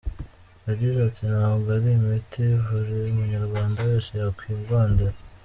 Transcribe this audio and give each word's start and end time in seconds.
Yagize 0.67 0.97
ati 1.07 1.23
“Ntabwo 1.33 1.67
ari 1.77 1.89
imiti 1.97 2.43
buri 2.65 2.95
munyarwanda 3.15 3.79
wese 3.89 4.11
yakwigondera. 4.21 5.17